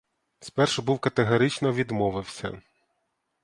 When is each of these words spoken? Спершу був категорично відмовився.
Спершу 0.39 0.81
був 0.81 0.99
категорично 0.99 1.73
відмовився. 1.73 2.61